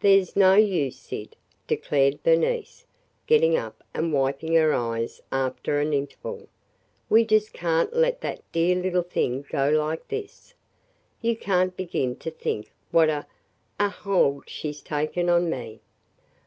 "There 0.00 0.18
's 0.24 0.34
no 0.34 0.54
use, 0.54 0.96
Syd," 0.98 1.36
declared 1.66 2.22
Bernice, 2.22 2.86
getting 3.26 3.54
up 3.54 3.84
and 3.92 4.14
wiping 4.14 4.54
her 4.54 4.72
eyes 4.72 5.20
after 5.30 5.78
an 5.78 5.92
interval, 5.92 6.48
"we 7.10 7.26
just 7.26 7.52
can't 7.52 7.94
let 7.94 8.22
that 8.22 8.40
dear 8.50 8.76
little 8.76 9.02
thing 9.02 9.44
go 9.50 9.68
like 9.68 10.08
this. 10.08 10.54
You 11.20 11.36
can't 11.36 11.76
begin 11.76 12.16
to 12.16 12.30
think 12.30 12.72
what 12.92 13.10
a– 13.10 13.26
a 13.78 13.90
hold 13.90 14.48
she 14.48 14.72
's 14.72 14.80
taken 14.80 15.28
on 15.28 15.50
me. 15.50 15.80